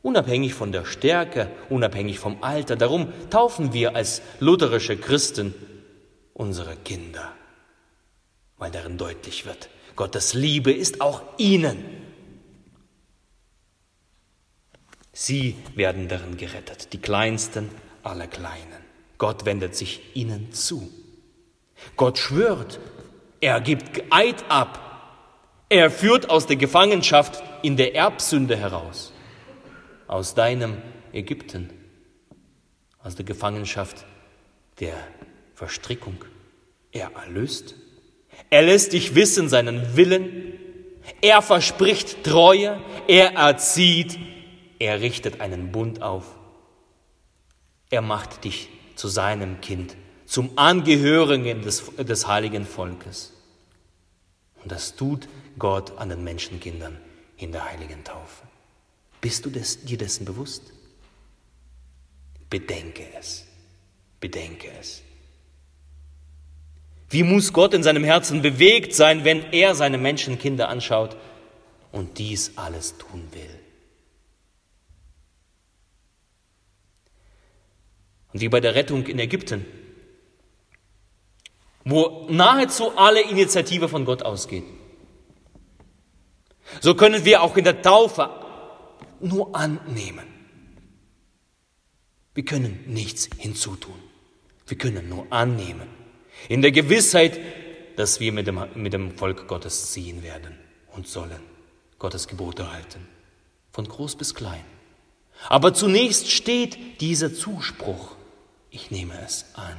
unabhängig 0.02 0.54
von 0.54 0.72
der 0.72 0.84
Stärke, 0.84 1.50
unabhängig 1.68 2.18
vom 2.18 2.42
Alter. 2.42 2.76
Darum 2.76 3.12
taufen 3.30 3.72
wir 3.72 3.94
als 3.94 4.22
lutherische 4.40 4.96
Christen 4.96 5.54
unsere 6.32 6.76
Kinder, 6.76 7.32
weil 8.58 8.70
darin 8.70 8.98
deutlich 8.98 9.46
wird, 9.46 9.68
Gottes 9.94 10.32
Liebe 10.32 10.72
ist 10.72 11.00
auch 11.00 11.22
ihnen 11.36 11.84
Sie 15.12 15.56
werden 15.74 16.08
darin 16.08 16.36
gerettet, 16.36 16.92
die 16.92 16.98
Kleinsten 16.98 17.68
aller 18.02 18.26
Kleinen. 18.26 18.82
Gott 19.18 19.44
wendet 19.44 19.76
sich 19.76 20.00
ihnen 20.14 20.52
zu. 20.52 20.90
Gott 21.96 22.18
schwört, 22.18 22.80
er 23.40 23.60
gibt 23.60 24.02
Eid 24.10 24.44
ab, 24.48 24.88
er 25.68 25.90
führt 25.90 26.30
aus 26.30 26.46
der 26.46 26.56
Gefangenschaft 26.56 27.42
in 27.62 27.76
der 27.76 27.94
Erbsünde 27.94 28.56
heraus, 28.56 29.12
aus 30.06 30.34
deinem 30.34 30.78
Ägypten, 31.12 31.70
aus 33.02 33.14
der 33.14 33.24
Gefangenschaft 33.24 34.04
der 34.80 34.94
Verstrickung. 35.54 36.24
Er 36.90 37.12
erlöst, 37.14 37.74
er 38.50 38.62
lässt 38.62 38.92
dich 38.92 39.14
wissen 39.14 39.48
seinen 39.48 39.96
Willen, 39.96 40.54
er 41.20 41.42
verspricht 41.42 42.24
Treue, 42.24 42.80
er 43.08 43.34
erzieht, 43.34 44.18
er 44.82 45.00
richtet 45.00 45.40
einen 45.40 45.70
Bund 45.70 46.02
auf. 46.02 46.24
Er 47.88 48.02
macht 48.02 48.42
dich 48.42 48.68
zu 48.96 49.06
seinem 49.06 49.60
Kind, 49.60 49.96
zum 50.26 50.58
Angehörigen 50.58 51.62
des, 51.62 51.84
des 51.96 52.26
heiligen 52.26 52.66
Volkes. 52.66 53.32
Und 54.62 54.72
das 54.72 54.96
tut 54.96 55.28
Gott 55.56 55.98
an 55.98 56.08
den 56.08 56.24
Menschenkindern 56.24 56.98
in 57.36 57.52
der 57.52 57.70
heiligen 57.70 58.02
Taufe. 58.02 58.42
Bist 59.20 59.44
du 59.46 59.50
des, 59.50 59.84
dir 59.84 59.98
dessen 59.98 60.24
bewusst? 60.24 60.72
Bedenke 62.50 63.04
es. 63.16 63.46
Bedenke 64.20 64.68
es. 64.80 65.02
Wie 67.08 67.22
muss 67.22 67.52
Gott 67.52 67.72
in 67.72 67.84
seinem 67.84 68.04
Herzen 68.04 68.42
bewegt 68.42 68.94
sein, 68.94 69.24
wenn 69.24 69.52
er 69.52 69.76
seine 69.76 69.98
Menschenkinder 69.98 70.68
anschaut 70.68 71.16
und 71.92 72.18
dies 72.18 72.56
alles 72.56 72.96
tun 72.98 73.28
will? 73.32 73.61
Und 78.32 78.40
wie 78.40 78.48
bei 78.48 78.60
der 78.60 78.74
Rettung 78.74 79.06
in 79.06 79.18
Ägypten, 79.18 79.64
wo 81.84 82.26
nahezu 82.30 82.96
alle 82.96 83.22
Initiative 83.22 83.88
von 83.88 84.04
Gott 84.04 84.22
ausgeht. 84.22 84.64
So 86.80 86.94
können 86.94 87.24
wir 87.24 87.42
auch 87.42 87.56
in 87.56 87.64
der 87.64 87.82
Taufe 87.82 88.30
nur 89.20 89.54
annehmen. 89.54 90.26
Wir 92.34 92.44
können 92.44 92.84
nichts 92.86 93.28
hinzutun. 93.36 93.94
Wir 94.66 94.78
können 94.78 95.08
nur 95.08 95.26
annehmen. 95.30 95.88
In 96.48 96.62
der 96.62 96.72
Gewissheit, 96.72 97.38
dass 97.96 98.20
wir 98.20 98.32
mit 98.32 98.46
dem, 98.46 98.64
mit 98.74 98.92
dem 98.92 99.16
Volk 99.18 99.46
Gottes 99.48 99.92
ziehen 99.92 100.22
werden 100.22 100.56
und 100.92 101.06
sollen. 101.06 101.40
Gottes 101.98 102.26
Gebote 102.26 102.72
halten. 102.72 103.06
Von 103.72 103.86
groß 103.86 104.16
bis 104.16 104.34
klein. 104.34 104.64
Aber 105.48 105.74
zunächst 105.74 106.30
steht 106.30 107.00
dieser 107.00 107.34
Zuspruch. 107.34 108.16
Ich 108.74 108.90
nehme 108.90 109.20
es 109.22 109.44
an. 109.54 109.76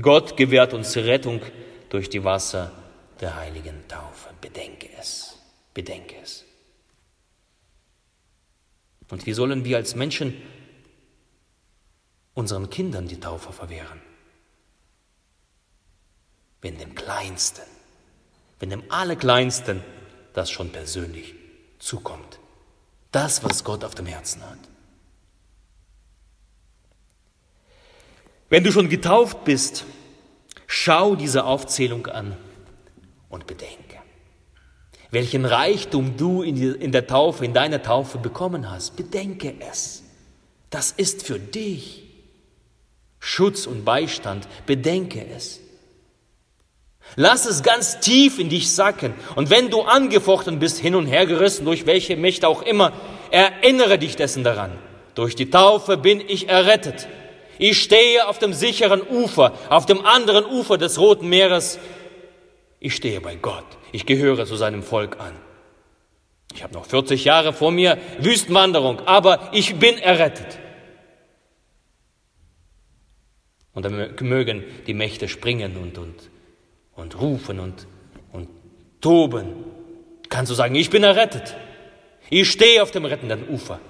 Gott 0.00 0.34
gewährt 0.38 0.72
uns 0.72 0.96
Rettung 0.96 1.42
durch 1.90 2.08
die 2.08 2.24
Wasser 2.24 2.72
der 3.20 3.36
heiligen 3.36 3.86
Taufe. 3.86 4.30
Bedenke 4.40 4.88
es, 4.98 5.36
bedenke 5.74 6.16
es. 6.22 6.44
Und 9.10 9.26
wie 9.26 9.34
sollen 9.34 9.66
wir 9.66 9.76
als 9.76 9.94
Menschen 9.94 10.40
unseren 12.32 12.70
Kindern 12.70 13.06
die 13.06 13.20
Taufe 13.20 13.52
verwehren? 13.52 14.00
Wenn 16.62 16.78
dem 16.78 16.94
Kleinsten, 16.94 17.66
wenn 18.58 18.70
dem 18.70 18.90
Allerkleinsten 18.90 19.82
das 20.32 20.50
schon 20.50 20.72
persönlich 20.72 21.34
zukommt. 21.78 22.38
Das, 23.12 23.44
was 23.44 23.64
Gott 23.64 23.84
auf 23.84 23.94
dem 23.94 24.06
Herzen 24.06 24.42
hat. 24.42 24.58
Wenn 28.48 28.62
du 28.62 28.70
schon 28.70 28.88
getauft 28.88 29.44
bist, 29.44 29.84
schau 30.66 31.16
diese 31.16 31.44
Aufzählung 31.44 32.06
an 32.06 32.36
und 33.28 33.46
bedenke, 33.46 33.96
welchen 35.10 35.44
Reichtum 35.44 36.16
du 36.16 36.42
in 36.42 36.92
der 36.92 37.06
Taufe, 37.06 37.44
in 37.44 37.54
deiner 37.54 37.82
Taufe 37.82 38.18
bekommen 38.18 38.70
hast. 38.70 38.96
Bedenke 38.96 39.54
es. 39.70 40.04
Das 40.70 40.92
ist 40.92 41.26
für 41.26 41.38
dich 41.38 42.04
Schutz 43.18 43.66
und 43.66 43.84
Beistand. 43.84 44.46
Bedenke 44.66 45.26
es. 45.34 45.60
Lass 47.14 47.46
es 47.46 47.62
ganz 47.62 48.00
tief 48.00 48.38
in 48.38 48.48
dich 48.48 48.70
sacken. 48.70 49.14
Und 49.36 49.50
wenn 49.50 49.70
du 49.70 49.82
angefochten 49.82 50.58
bist, 50.58 50.78
hin 50.78 50.94
und 50.94 51.06
her 51.06 51.26
gerissen, 51.26 51.64
durch 51.64 51.86
welche 51.86 52.16
Mächte 52.16 52.46
auch 52.46 52.62
immer, 52.62 52.92
erinnere 53.30 53.98
dich 53.98 54.16
dessen 54.16 54.44
daran. 54.44 54.72
Durch 55.14 55.34
die 55.34 55.50
Taufe 55.50 55.96
bin 55.96 56.20
ich 56.20 56.48
errettet. 56.48 57.08
Ich 57.58 57.82
stehe 57.82 58.28
auf 58.28 58.38
dem 58.38 58.52
sicheren 58.52 59.02
Ufer, 59.02 59.52
auf 59.70 59.86
dem 59.86 60.04
anderen 60.04 60.44
Ufer 60.44 60.78
des 60.78 60.98
Roten 60.98 61.28
Meeres. 61.28 61.78
Ich 62.80 62.94
stehe 62.94 63.20
bei 63.20 63.36
Gott. 63.36 63.64
Ich 63.92 64.06
gehöre 64.06 64.46
zu 64.46 64.56
seinem 64.56 64.82
Volk 64.82 65.18
an. 65.18 65.32
Ich 66.54 66.62
habe 66.62 66.74
noch 66.74 66.86
40 66.86 67.24
Jahre 67.24 67.52
vor 67.52 67.70
mir 67.70 67.98
Wüstenwanderung, 68.18 69.00
aber 69.06 69.50
ich 69.52 69.76
bin 69.76 69.98
errettet. 69.98 70.58
Und 73.74 73.84
dann 73.84 74.14
mögen 74.20 74.64
die 74.86 74.94
Mächte 74.94 75.28
springen 75.28 75.76
und, 75.76 75.98
und, 75.98 76.14
und 76.94 77.20
rufen 77.20 77.60
und, 77.60 77.86
und 78.32 78.48
toben. 79.02 79.64
Kannst 80.30 80.50
du 80.50 80.54
sagen, 80.54 80.74
ich 80.74 80.88
bin 80.88 81.02
errettet. 81.02 81.56
Ich 82.30 82.50
stehe 82.50 82.82
auf 82.82 82.90
dem 82.90 83.04
rettenden 83.04 83.48
Ufer. 83.48 83.80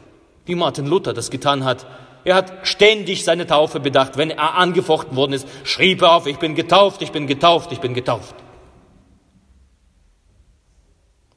Wie 0.45 0.57
Martin 0.57 0.87
Luther 0.87 1.13
das 1.13 1.31
getan 1.31 1.65
hat, 1.65 1.87
er 2.27 2.35
hat 2.35 2.67
ständig 2.67 3.23
seine 3.23 3.47
Taufe 3.47 3.79
bedacht. 3.79 4.17
Wenn 4.17 4.31
er 4.31 4.55
angefochten 4.55 5.15
worden 5.15 5.33
ist, 5.33 5.47
schrieb 5.63 6.03
er 6.03 6.11
auf, 6.11 6.27
ich 6.27 6.39
bin 6.39 6.57
getauft, 6.57 7.01
ich 7.01 7.13
bin 7.13 7.29
getauft, 7.29 7.71
ich 7.71 7.79
bin 7.79 7.95
getauft. 7.95 8.35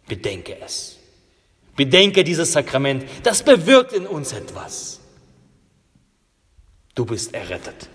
Bedenke 0.08 0.58
es. 0.60 0.97
Bedenke 1.75 2.23
dieses 2.23 2.52
Sakrament. 2.54 3.06
Das 3.21 3.43
bewirkt 3.43 3.93
in 3.93 4.08
uns 4.08 4.34
etwas. 4.34 4.99
Du 6.95 7.06
bist 7.06 7.36
errettet. 7.36 7.88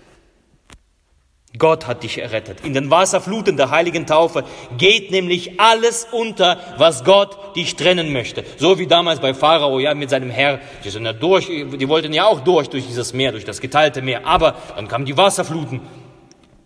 Gott 1.57 1.87
hat 1.87 2.03
dich 2.03 2.17
errettet. 2.17 2.65
In 2.65 2.73
den 2.73 2.89
Wasserfluten 2.89 3.57
der 3.57 3.69
heiligen 3.69 4.05
Taufe 4.05 4.43
geht 4.77 5.11
nämlich 5.11 5.59
alles 5.59 6.07
unter, 6.11 6.59
was 6.77 7.03
Gott 7.03 7.55
dich 7.55 7.75
trennen 7.75 8.13
möchte. 8.13 8.43
So 8.57 8.79
wie 8.79 8.87
damals 8.87 9.19
bei 9.19 9.33
Pharao, 9.33 9.79
ja, 9.79 9.93
mit 9.93 10.09
seinem 10.09 10.29
Herr. 10.29 10.59
Die 10.83 10.89
sind 10.89 11.05
ja 11.05 11.13
durch, 11.13 11.47
die 11.47 11.89
wollten 11.89 12.13
ja 12.13 12.25
auch 12.25 12.41
durch, 12.41 12.69
durch 12.69 12.85
dieses 12.87 13.13
Meer, 13.13 13.31
durch 13.31 13.45
das 13.45 13.61
geteilte 13.61 14.01
Meer. 14.01 14.25
Aber 14.25 14.55
dann 14.75 14.87
kamen 14.87 15.05
die 15.05 15.17
Wasserfluten. 15.17 15.81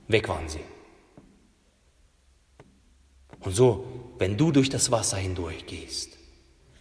Weg 0.07 0.27
waren 0.27 0.47
sie. 0.47 0.61
Und 3.41 3.55
so, 3.55 3.85
wenn 4.17 4.37
du 4.37 4.51
durch 4.51 4.69
das 4.69 4.91
Wasser 4.91 5.17
hindurch 5.17 5.65
gehst, 5.65 6.18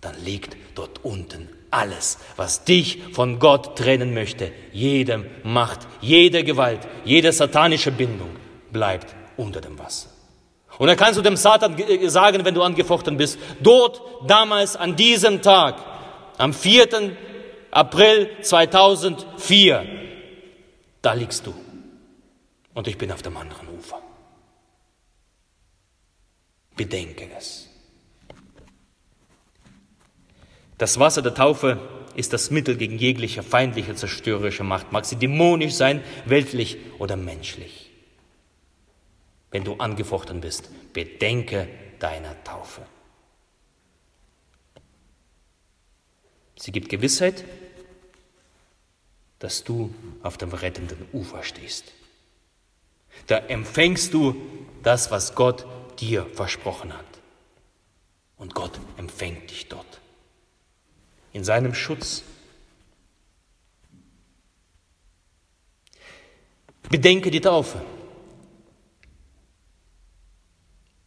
dann 0.00 0.14
liegt 0.24 0.56
dort 0.74 1.04
unten 1.04 1.48
alles, 1.70 2.18
was 2.36 2.64
dich 2.64 3.02
von 3.12 3.38
Gott 3.38 3.76
trennen 3.76 4.14
möchte, 4.14 4.52
jede 4.72 5.26
Macht, 5.42 5.80
jede 6.00 6.44
Gewalt, 6.44 6.80
jede 7.04 7.32
satanische 7.32 7.92
Bindung 7.92 8.30
bleibt 8.72 9.14
unter 9.36 9.60
dem 9.60 9.78
Wasser. 9.78 10.10
Und 10.78 10.86
dann 10.86 10.96
kannst 10.96 11.18
du 11.18 11.22
dem 11.22 11.36
Satan 11.36 11.76
äh, 11.78 12.08
sagen, 12.08 12.44
wenn 12.44 12.54
du 12.54 12.62
angefochten 12.62 13.16
bist, 13.16 13.38
dort 13.60 14.00
damals 14.26 14.76
an 14.76 14.94
diesem 14.96 15.42
Tag, 15.42 15.82
am 16.38 16.54
4. 16.54 17.16
April 17.70 18.30
2004, 18.40 19.84
da 21.02 21.12
liegst 21.12 21.46
du. 21.46 21.54
Und 22.74 22.86
ich 22.86 22.96
bin 22.96 23.10
auf 23.10 23.22
dem 23.22 23.36
anderen 23.36 23.68
Ufer. 23.76 24.00
Bedenke 26.76 27.28
es. 27.36 27.67
Das 30.78 30.98
Wasser 31.00 31.22
der 31.22 31.34
Taufe 31.34 31.80
ist 32.14 32.32
das 32.32 32.50
Mittel 32.50 32.76
gegen 32.76 32.98
jegliche 32.98 33.42
feindliche, 33.42 33.94
zerstörerische 33.94 34.64
Macht, 34.64 34.92
mag 34.92 35.04
sie 35.04 35.16
dämonisch 35.16 35.74
sein, 35.74 36.02
weltlich 36.24 36.78
oder 36.98 37.16
menschlich. 37.16 37.90
Wenn 39.50 39.64
du 39.64 39.74
angefochten 39.74 40.40
bist, 40.40 40.70
bedenke 40.92 41.68
deiner 41.98 42.42
Taufe. 42.44 42.82
Sie 46.56 46.72
gibt 46.72 46.88
Gewissheit, 46.88 47.44
dass 49.38 49.64
du 49.64 49.94
auf 50.22 50.38
dem 50.38 50.52
rettenden 50.52 51.06
Ufer 51.12 51.42
stehst. 51.42 51.92
Da 53.26 53.38
empfängst 53.38 54.12
du 54.12 54.36
das, 54.82 55.10
was 55.10 55.34
Gott 55.34 55.66
dir 56.00 56.26
versprochen 56.34 56.92
hat. 56.92 57.04
Und 58.36 58.54
Gott 58.54 58.78
empfängt 58.96 59.50
dich 59.50 59.68
dort. 59.68 60.00
In 61.38 61.44
seinem 61.44 61.72
Schutz. 61.72 62.24
Bedenke 66.90 67.30
die 67.30 67.40
Taufe. 67.40 67.80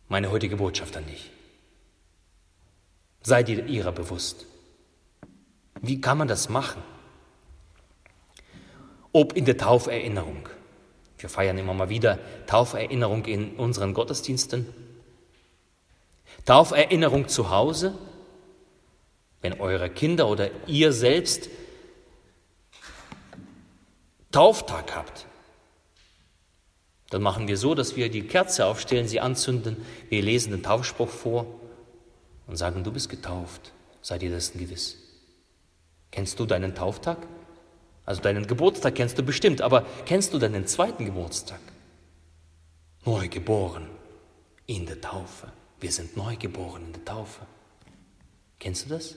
Meine 0.07 0.31
heutige 0.31 0.55
Botschaft 0.55 0.95
an 0.95 1.05
dich. 1.05 1.31
Sei 3.21 3.43
dir 3.43 3.65
ihrer 3.65 3.91
bewusst. 3.91 4.45
Wie 5.81 5.99
kann 5.99 6.17
man 6.17 6.29
das 6.29 6.47
machen? 6.47 6.81
Ob 9.11 9.33
in 9.33 9.43
der 9.43 9.57
Tauferinnerung. 9.57 10.47
Wir 11.17 11.27
feiern 11.27 11.57
immer 11.57 11.73
mal 11.73 11.89
wieder 11.89 12.19
Tauferinnerung 12.47 13.25
in 13.25 13.57
unseren 13.57 13.93
Gottesdiensten. 13.93 14.65
Tauferinnerung 16.45 17.27
zu 17.27 17.49
Hause, 17.49 17.97
wenn 19.41 19.59
eure 19.59 19.89
Kinder 19.89 20.27
oder 20.27 20.49
ihr 20.67 20.93
selbst 20.93 21.49
Tauftag 24.31 24.95
habt. 24.95 25.25
Dann 27.09 27.21
machen 27.21 27.47
wir 27.47 27.57
so, 27.57 27.75
dass 27.75 27.97
wir 27.97 28.09
die 28.09 28.21
Kerze 28.21 28.65
aufstellen, 28.65 29.07
sie 29.07 29.19
anzünden, 29.19 29.75
wir 30.09 30.21
lesen 30.21 30.51
den 30.51 30.63
Taufspruch 30.63 31.09
vor 31.09 31.45
und 32.47 32.55
sagen, 32.55 32.83
du 32.83 32.91
bist 32.91 33.09
getauft, 33.09 33.73
sei 34.01 34.17
dir 34.17 34.29
dessen 34.29 34.57
gewiss. 34.59 34.97
Kennst 36.11 36.39
du 36.39 36.45
deinen 36.45 36.73
Tauftag? 36.73 37.17
Also 38.05 38.21
deinen 38.21 38.47
Geburtstag 38.47 38.95
kennst 38.95 39.17
du 39.17 39.23
bestimmt, 39.23 39.61
aber 39.61 39.85
kennst 40.05 40.33
du 40.33 40.39
deinen 40.39 40.67
zweiten 40.67 41.05
Geburtstag? 41.05 41.59
Neu 43.05 43.27
geboren 43.27 43.87
in 44.65 44.85
der 44.85 45.01
Taufe. 45.01 45.51
Wir 45.79 45.91
sind 45.91 46.15
neu 46.15 46.35
geboren 46.37 46.85
in 46.85 46.93
der 46.93 47.05
Taufe. 47.05 47.45
Kennst 48.59 48.85
du 48.85 48.89
das? 48.89 49.15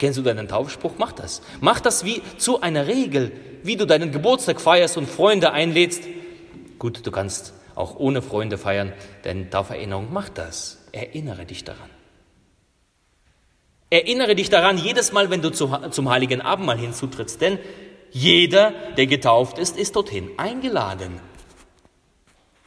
Kennst 0.00 0.18
du 0.18 0.22
deinen 0.22 0.48
Taufspruch? 0.48 0.94
Mach 0.96 1.12
das. 1.12 1.42
Mach 1.60 1.78
das 1.78 2.06
wie 2.06 2.22
zu 2.38 2.62
einer 2.62 2.86
Regel, 2.86 3.32
wie 3.62 3.76
du 3.76 3.86
deinen 3.86 4.12
Geburtstag 4.12 4.58
feierst 4.58 4.96
und 4.96 5.06
Freunde 5.06 5.52
einlädst. 5.52 6.04
Gut, 6.78 7.06
du 7.06 7.10
kannst 7.10 7.52
auch 7.74 7.96
ohne 7.96 8.22
Freunde 8.22 8.56
feiern, 8.56 8.94
denn 9.24 9.50
Tauferinnerung 9.50 10.08
mach 10.10 10.30
das. 10.30 10.78
Erinnere 10.92 11.44
dich 11.44 11.64
daran. 11.64 11.90
Erinnere 13.90 14.34
dich 14.34 14.48
daran 14.48 14.78
jedes 14.78 15.12
Mal, 15.12 15.28
wenn 15.28 15.42
du 15.42 15.50
zum 15.50 16.08
Heiligen 16.08 16.40
Abendmahl 16.40 16.78
hinzutrittst, 16.78 17.38
denn 17.42 17.58
jeder, 18.10 18.72
der 18.96 19.06
getauft 19.06 19.58
ist, 19.58 19.76
ist 19.76 19.96
dorthin 19.96 20.30
eingeladen. 20.38 21.20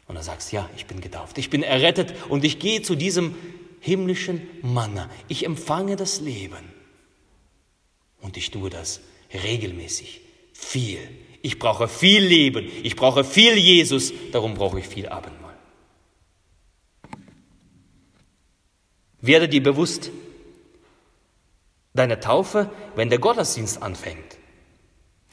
Und 0.08 0.18
er 0.18 0.24
sagst, 0.24 0.52
ja, 0.52 0.70
ich 0.78 0.86
bin 0.86 1.02
getauft, 1.02 1.40
ich 1.40 1.50
bin 1.50 1.64
errettet 1.64 2.14
und 2.30 2.44
ich 2.44 2.60
gehe 2.60 2.84
zu 2.84 2.94
diesem 2.94 3.36
himmlischen 3.80 4.48
Manna. 4.62 5.10
Ich 5.30 5.48
empfange 5.48 5.96
das 5.96 6.22
Leben. 6.22 6.83
Und 8.24 8.38
ich 8.38 8.50
tue 8.50 8.72
das 8.72 9.02
regelmäßig, 9.32 10.22
viel. 10.54 11.00
Ich 11.42 11.60
brauche 11.60 11.88
viel 11.88 12.24
Leben, 12.24 12.72
ich 12.84 12.96
brauche 12.96 13.24
viel 13.24 13.58
Jesus, 13.58 14.14
darum 14.32 14.54
brauche 14.56 14.80
ich 14.80 14.88
viel 14.88 15.10
Abendmahl. 15.10 15.56
Werde 19.20 19.50
dir 19.50 19.62
bewusst 19.62 20.10
deiner 21.94 22.20
Taufe, 22.20 22.70
wenn 22.96 23.10
der 23.10 23.20
Gottesdienst 23.20 23.84
anfängt. 23.84 24.38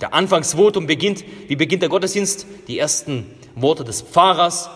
Der 0.00 0.12
Anfangsvotum 0.12 0.86
beginnt, 0.86 1.24
wie 1.48 1.56
beginnt 1.56 1.82
der 1.82 1.88
Gottesdienst? 1.88 2.46
Die 2.66 2.78
ersten 2.78 3.26
Worte 3.54 3.84
des 3.84 4.02
Pfarrers 4.02 4.68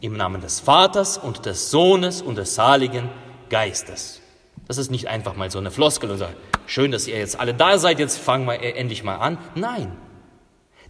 im 0.00 0.16
Namen 0.16 0.40
des 0.40 0.60
Vaters 0.60 1.16
und 1.16 1.46
des 1.46 1.70
Sohnes 1.70 2.22
und 2.22 2.36
des 2.36 2.54
Saligen 2.54 3.08
Geistes. 3.50 4.20
Das 4.66 4.78
ist 4.78 4.90
nicht 4.90 5.08
einfach 5.08 5.36
mal 5.36 5.50
so 5.50 5.58
eine 5.58 5.70
Floskel 5.70 6.10
und 6.10 6.18
sagt, 6.18 6.36
schön, 6.66 6.90
dass 6.90 7.06
ihr 7.06 7.18
jetzt 7.18 7.38
alle 7.38 7.54
da 7.54 7.78
seid, 7.78 7.98
jetzt 7.98 8.18
fangen 8.18 8.46
wir 8.46 8.60
endlich 8.60 9.04
mal 9.04 9.16
an. 9.16 9.38
Nein, 9.54 9.96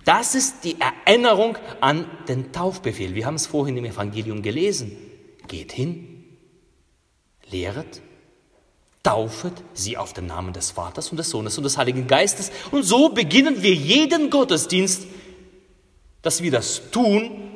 das 0.04 0.34
ist 0.34 0.64
die 0.64 0.76
Erinnerung 0.80 1.56
an 1.80 2.06
den 2.28 2.52
Taufbefehl. 2.52 3.14
Wir 3.14 3.26
haben 3.26 3.36
es 3.36 3.46
vorhin 3.46 3.76
im 3.76 3.84
Evangelium 3.84 4.42
gelesen. 4.42 4.96
Geht 5.48 5.72
hin, 5.72 6.24
lehret 7.50 8.02
taufet 9.04 9.52
sie 9.74 9.96
auf 9.96 10.12
den 10.12 10.26
Namen 10.26 10.52
des 10.52 10.72
Vaters 10.72 11.10
und 11.10 11.18
des 11.18 11.30
Sohnes 11.30 11.56
und 11.56 11.64
des 11.64 11.78
Heiligen 11.78 12.08
Geistes. 12.08 12.50
Und 12.72 12.82
so 12.82 13.10
beginnen 13.10 13.62
wir 13.62 13.74
jeden 13.74 14.30
Gottesdienst, 14.30 15.06
dass 16.22 16.42
wir 16.42 16.50
das 16.50 16.90
tun 16.90 17.52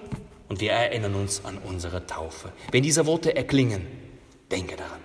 und 0.49 0.61
wir 0.61 0.73
erinnern 0.73 1.15
uns 1.15 1.45
an 1.45 1.59
unsere 1.59 2.07
Taufe. 2.07 2.53
Wenn 2.71 2.83
diese 2.83 3.07
Worte 3.07 3.35
erklingen, 3.35 3.87
denke 4.51 4.77
daran. 4.77 5.01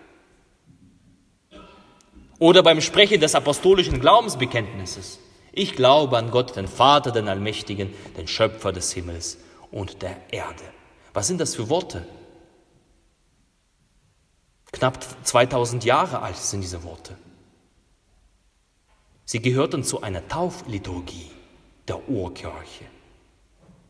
Oder 2.39 2.63
beim 2.63 2.82
Sprechen 2.82 3.22
des 3.22 3.36
apostolischen 3.36 4.00
Glaubensbekenntnisses. 4.00 5.19
Ich 5.52 5.76
glaube 5.76 6.17
an 6.17 6.32
Gott, 6.32 6.56
den 6.56 6.67
Vater, 6.67 7.12
den 7.12 7.28
Allmächtigen, 7.28 7.93
den 8.17 8.28
Schöpfer 8.28 8.72
des 8.72 8.91
Himmels 8.91 9.38
und 9.72 10.02
der 10.02 10.17
Erde. 10.32 10.63
Was 11.13 11.28
sind 11.28 11.39
das 11.39 11.56
für 11.56 11.69
Worte? 11.69 12.06
Knapp 14.72 14.98
2000 15.24 15.86
Jahre 15.86 16.22
alt 16.22 16.38
sind 16.38 16.62
diese 16.62 16.84
Worte. 16.84 17.15
Sie 19.26 19.41
gehörten 19.41 19.84
zu 19.84 20.02
einer 20.02 20.28
Taufliturgie 20.28 21.32
der 21.88 22.10
Urkirche. 22.10 22.86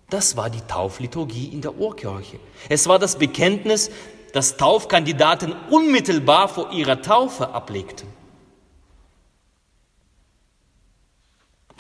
Das 0.10 0.38
war 0.38 0.50
die 0.50 0.62
Taufliturgie 0.62 1.48
in 1.48 1.62
der 1.62 1.76
Urkirche. 1.76 2.40
Es 2.70 2.88
war 2.88 3.00
das 3.00 3.18
Bekenntnis, 3.18 3.90
das 4.34 4.58
Taufkandidaten 4.58 5.56
unmittelbar 5.72 6.50
vor 6.50 6.72
ihrer 6.72 7.02
Taufe 7.02 7.50
ablegten. 7.50 8.13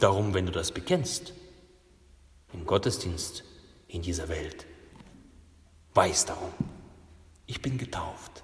Darum, 0.04 0.34
wenn 0.34 0.46
du 0.46 0.52
das 0.52 0.74
bekennst, 0.74 1.32
im 2.52 2.66
Gottesdienst 2.66 3.46
in 3.88 4.02
dieser 4.02 4.28
Welt, 4.28 4.66
weiß 5.94 6.26
darum, 6.26 6.52
ich 7.46 7.62
bin 7.62 7.78
getauft. 7.78 8.44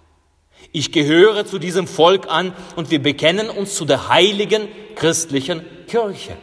Ich 0.71 0.93
gehöre 0.93 1.45
zu 1.45 1.59
diesem 1.59 1.85
Volk 1.85 2.29
an 2.29 2.55
und 2.77 2.91
wir 2.91 3.03
bekennen 3.03 3.49
uns 3.49 3.75
zu 3.75 3.83
der 3.83 4.07
heiligen 4.07 4.69
christlichen 4.95 5.61
Kirche. 5.85 6.37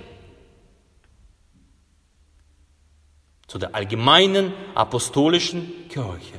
Zu 3.47 3.57
der 3.57 3.75
allgemeinen 3.75 4.53
apostolischen 4.75 5.89
Kirche. 5.89 6.39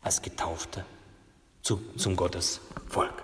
Als 0.00 0.20
Getaufte 0.20 0.84
zu, 1.62 1.80
zum 1.96 2.16
Gottesvolk. 2.16 3.23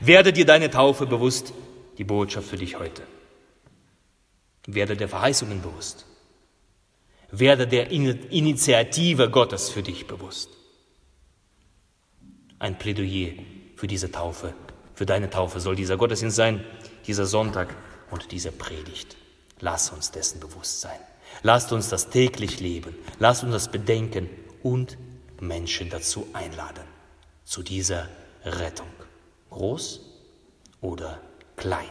Werde 0.00 0.32
dir 0.32 0.46
deine 0.46 0.70
Taufe 0.70 1.06
bewusst, 1.06 1.52
die 1.98 2.04
Botschaft 2.04 2.48
für 2.48 2.56
dich 2.56 2.78
heute. 2.78 3.02
Werde 4.66 4.96
der 4.96 5.08
Verheißungen 5.08 5.62
bewusst. 5.62 6.06
Werde 7.30 7.66
der 7.66 7.90
Initiative 7.90 9.30
Gottes 9.30 9.68
für 9.70 9.82
dich 9.82 10.06
bewusst. 10.06 10.50
Ein 12.58 12.78
Plädoyer 12.78 13.32
für 13.76 13.86
diese 13.86 14.10
Taufe, 14.10 14.54
für 14.94 15.06
deine 15.06 15.30
Taufe 15.30 15.60
soll 15.60 15.76
dieser 15.76 15.96
Gottesdienst 15.96 16.36
sein, 16.36 16.64
dieser 17.06 17.26
Sonntag 17.26 17.74
und 18.10 18.32
diese 18.32 18.50
Predigt. 18.50 19.16
Lass 19.60 19.90
uns 19.90 20.10
dessen 20.10 20.40
bewusst 20.40 20.80
sein. 20.80 20.98
Lasst 21.42 21.72
uns 21.72 21.88
das 21.88 22.10
täglich 22.10 22.60
leben. 22.60 22.96
Lasst 23.18 23.44
uns 23.44 23.52
das 23.52 23.68
bedenken 23.70 24.28
und 24.62 24.98
Menschen 25.40 25.88
dazu 25.90 26.26
einladen, 26.32 26.84
zu 27.44 27.62
dieser 27.62 28.08
Rettung. 28.44 28.88
Groß 29.50 30.00
oder 30.80 31.20
klein. 31.56 31.90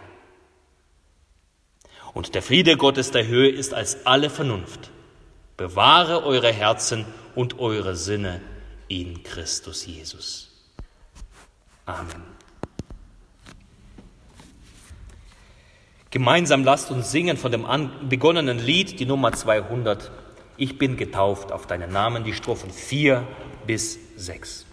Und 2.13 2.35
der 2.35 2.41
Friede 2.41 2.77
Gottes 2.77 3.11
der 3.11 3.27
Höhe 3.27 3.49
ist 3.49 3.73
als 3.73 4.05
alle 4.05 4.29
Vernunft. 4.29 4.91
Bewahre 5.55 6.23
eure 6.23 6.51
Herzen 6.51 7.05
und 7.35 7.59
eure 7.59 7.95
Sinne 7.95 8.41
in 8.87 9.23
Christus 9.23 9.85
Jesus. 9.85 10.49
Amen. 11.85 12.23
Gemeinsam 16.09 16.63
lasst 16.63 16.89
uns 16.89 17.11
singen 17.11 17.37
von 17.37 17.51
dem 17.51 17.65
begonnenen 18.07 18.59
Lied, 18.59 18.99
die 18.99 19.05
Nummer 19.05 19.33
200. 19.33 20.09
Ich 20.55 20.77
bin 20.77 20.95
getauft 20.95 21.51
auf 21.51 21.67
deinen 21.67 21.91
Namen, 21.91 22.23
die 22.23 22.33
Strophen 22.33 22.71
4 22.71 23.27
bis 23.65 23.99
6. 24.15 24.66